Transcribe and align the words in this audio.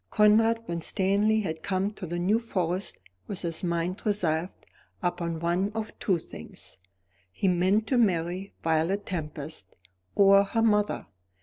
Conrad 0.09 0.67
Winstanley 0.67 1.41
had 1.41 1.61
come 1.61 1.91
to 1.91 2.07
the 2.07 2.17
New 2.17 2.39
Forest 2.39 2.97
with 3.27 3.43
his 3.43 3.63
mind 3.63 4.03
resolved 4.03 4.65
upon 5.03 5.39
one 5.39 5.71
of 5.75 5.91
two 5.99 6.17
things. 6.17 6.79
He 7.31 7.47
meant 7.47 7.85
to 7.85 7.99
marry 7.99 8.51
Violet 8.63 9.05
Tempest 9.05 9.75
or 10.15 10.43
her 10.43 10.63
mother. 10.63 11.05